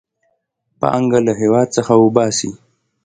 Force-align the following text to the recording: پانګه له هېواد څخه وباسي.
پانګه 0.79 1.19
له 1.25 1.33
هېواد 1.41 1.67
څخه 1.75 1.93
وباسي. 1.97 2.51